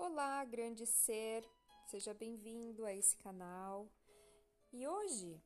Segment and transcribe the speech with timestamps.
[0.00, 1.44] Olá, grande ser,
[1.90, 3.90] seja bem-vindo a esse canal.
[4.72, 5.42] E hoje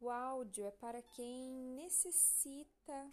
[0.00, 3.12] o áudio é para quem necessita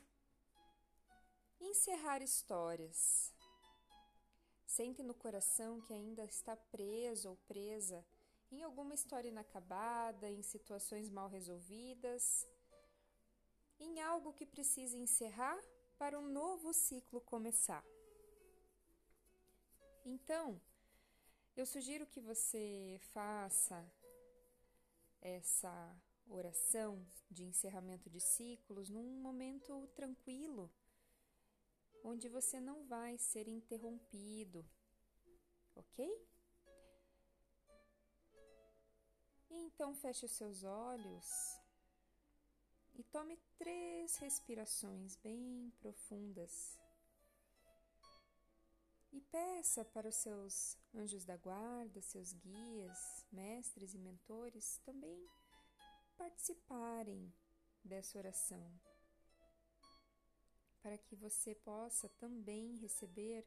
[1.59, 3.33] encerrar histórias.
[4.67, 8.05] Sente no coração que ainda está preso ou presa
[8.51, 12.47] em alguma história inacabada, em situações mal resolvidas,
[13.79, 15.59] em algo que precisa encerrar
[15.97, 17.83] para um novo ciclo começar.
[20.03, 20.59] Então,
[21.55, 23.85] eu sugiro que você faça
[25.21, 25.95] essa
[26.27, 30.71] oração de encerramento de ciclos num momento tranquilo,
[32.03, 34.65] onde você não vai ser interrompido,
[35.75, 36.27] ok?
[39.49, 41.27] Então feche os seus olhos
[42.95, 46.80] e tome três respirações bem profundas
[49.11, 55.27] e peça para os seus anjos da guarda, seus guias, mestres e mentores também
[56.17, 57.33] participarem
[57.83, 58.71] dessa oração,
[60.81, 63.45] para que você possa também receber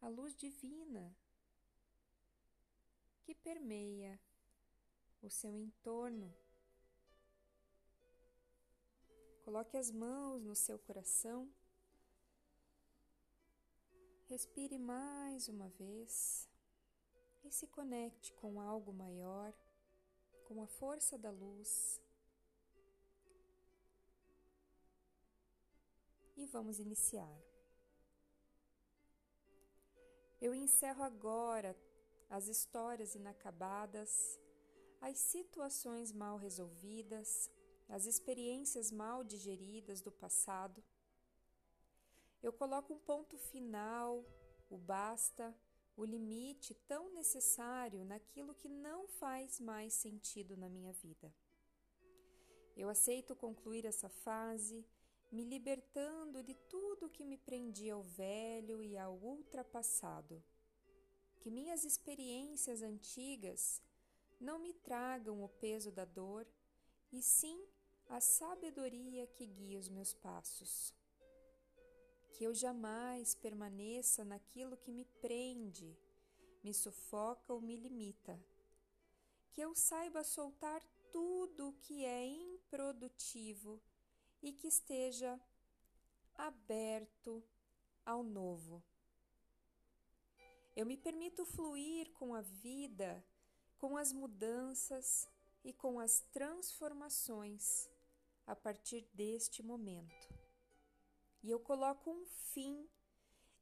[0.00, 1.16] a luz divina
[3.22, 4.20] que permeia
[5.22, 6.34] o seu entorno.
[9.44, 11.52] Coloque as mãos no seu coração
[14.32, 16.48] Respire mais uma vez
[17.44, 19.52] e se conecte com algo maior,
[20.48, 22.00] com a força da luz.
[26.34, 27.38] E vamos iniciar.
[30.40, 31.76] Eu encerro agora
[32.30, 34.40] as histórias inacabadas,
[35.02, 37.50] as situações mal resolvidas,
[37.86, 40.82] as experiências mal digeridas do passado
[42.42, 44.24] eu coloco um ponto final,
[44.68, 45.56] o basta,
[45.96, 51.32] o limite tão necessário naquilo que não faz mais sentido na minha vida.
[52.76, 54.84] Eu aceito concluir essa fase,
[55.30, 60.42] me libertando de tudo que me prendia ao velho e ao ultrapassado.
[61.38, 63.82] Que minhas experiências antigas
[64.40, 66.46] não me tragam o peso da dor,
[67.12, 67.64] e sim
[68.08, 70.94] a sabedoria que guia os meus passos
[72.32, 75.96] que eu jamais permaneça naquilo que me prende,
[76.62, 78.42] me sufoca ou me limita.
[79.50, 83.80] Que eu saiba soltar tudo o que é improdutivo
[84.42, 85.38] e que esteja
[86.34, 87.44] aberto
[88.04, 88.82] ao novo.
[90.74, 93.22] Eu me permito fluir com a vida,
[93.76, 95.28] com as mudanças
[95.62, 97.90] e com as transformações
[98.46, 100.41] a partir deste momento
[101.42, 102.88] e eu coloco um fim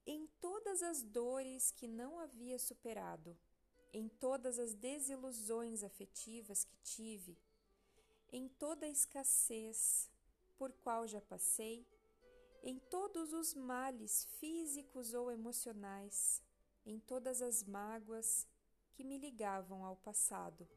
[0.07, 3.37] em todas as dores que não havia superado,
[3.93, 7.39] em todas as desilusões afetivas que tive,
[8.33, 10.11] em toda a escassez
[10.57, 11.87] por qual já passei,
[12.63, 16.43] em todos os males físicos ou emocionais,
[16.85, 18.47] em todas as mágoas
[18.93, 20.69] que me ligavam ao passado.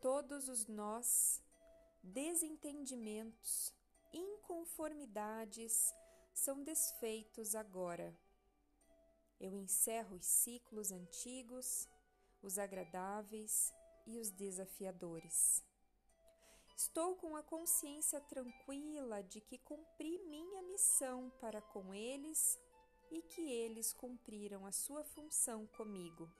[0.00, 1.42] Todos os nós,
[2.02, 3.74] desentendimentos,
[4.12, 5.94] inconformidades
[6.32, 8.16] são desfeitos agora.
[9.38, 11.88] Eu encerro os ciclos antigos,
[12.42, 13.72] os agradáveis
[14.06, 15.64] e os desafiadores.
[16.76, 22.58] Estou com a consciência tranquila de que cumpri minha missão para com eles
[23.10, 26.30] e que eles cumpriram a sua função comigo.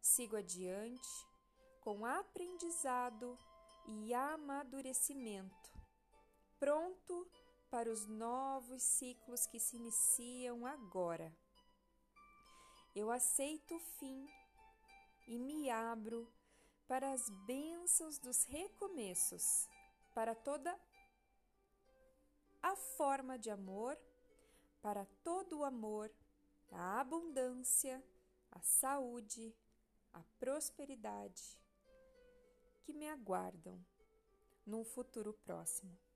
[0.00, 1.26] Sigo adiante
[1.80, 3.36] com aprendizado
[3.86, 5.77] e amadurecimento
[6.58, 7.26] pronto
[7.70, 11.32] para os novos ciclos que se iniciam agora.
[12.94, 14.28] Eu aceito o fim
[15.28, 16.26] e me abro
[16.86, 19.68] para as bênçãos dos recomeços,
[20.14, 20.78] para toda
[22.62, 23.96] a forma de amor,
[24.80, 26.10] para todo o amor,
[26.72, 28.02] a abundância,
[28.50, 29.54] a saúde,
[30.12, 31.60] a prosperidade
[32.82, 33.78] que me aguardam
[34.66, 36.07] num futuro próximo.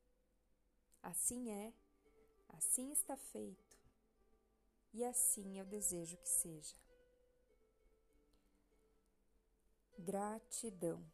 [1.03, 1.73] Assim é,
[2.51, 3.77] assim está feito,
[4.93, 6.77] e assim eu desejo que seja.
[9.99, 11.05] Gratidão.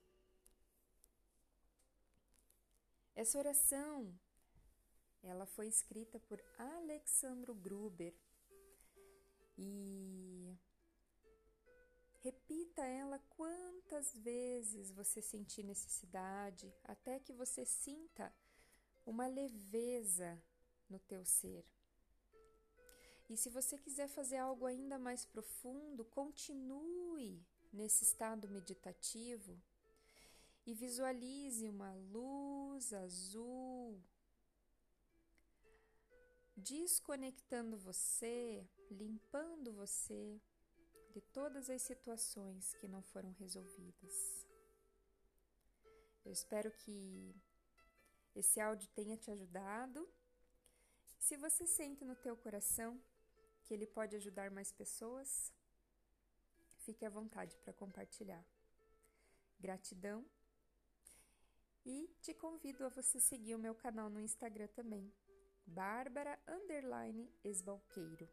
[3.14, 4.17] Essa oração,
[5.23, 8.14] ela foi escrita por Alexandro Gruber
[9.56, 10.56] e
[12.20, 18.32] repita ela quantas vezes você sentir necessidade, até que você sinta
[19.09, 20.39] uma leveza
[20.89, 21.65] no teu ser.
[23.31, 29.59] E se você quiser fazer algo ainda mais profundo, continue nesse estado meditativo
[30.67, 33.99] e visualize uma luz azul
[36.55, 40.39] desconectando você, limpando você
[41.13, 44.47] de todas as situações que não foram resolvidas.
[46.25, 47.35] Eu espero que
[48.38, 50.08] esse áudio tenha te ajudado.
[51.19, 53.00] Se você sente no teu coração
[53.64, 55.52] que ele pode ajudar mais pessoas,
[56.79, 58.44] fique à vontade para compartilhar.
[59.58, 60.25] Gratidão
[61.85, 65.12] e te convido a você seguir o meu canal no Instagram também,
[65.67, 66.38] Bárbara
[67.43, 68.29] Esbalqueiro.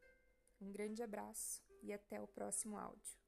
[0.62, 3.25] Um grande abraço e até o próximo áudio.